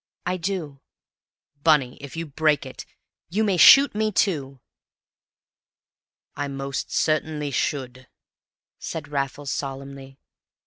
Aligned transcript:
"I 0.25 0.35
do." 0.37 0.81
"Bunny, 1.63 1.99
if 2.01 2.17
you 2.17 2.25
break 2.25 2.65
it" 2.65 2.87
"You 3.29 3.43
may 3.43 3.57
shoot 3.57 3.93
me, 3.93 4.11
too!" 4.11 4.59
"I 6.35 6.47
most 6.47 6.89
certainly 6.91 7.51
should," 7.51 8.07
said 8.79 9.09
Raffles, 9.09 9.51
solemnly. 9.51 10.17